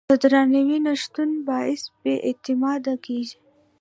د 0.09 0.11
درناوي 0.23 0.77
نه 0.85 0.93
شتون 1.01 1.29
باعث 1.49 1.81
بې 2.01 2.13
اعتمادي 2.27 2.93
کېږي. 3.05 3.37